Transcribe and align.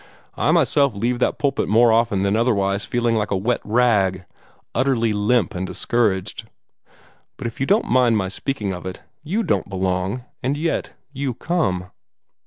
I 0.35 0.49
myself 0.49 0.95
leave 0.95 1.19
that 1.19 1.37
pulpit 1.37 1.67
more 1.67 1.91
often 1.91 2.23
than 2.23 2.35
otherwise 2.35 2.85
feeling 2.85 3.15
like 3.15 3.29
a 3.29 3.37
wet 3.37 3.61
rag 3.63 4.25
utterly 4.73 5.13
limp 5.13 5.53
and 5.53 5.67
discouraged. 5.67 6.47
But, 7.37 7.45
if 7.45 7.59
you 7.59 7.67
don't 7.67 7.85
mind 7.85 8.17
my 8.17 8.27
speaking 8.27 8.71
of 8.73 8.87
it, 8.87 9.03
YOU 9.21 9.43
don't 9.43 9.69
belong, 9.69 10.23
and 10.41 10.57
yet 10.57 10.93
YOU 11.13 11.35
come." 11.35 11.91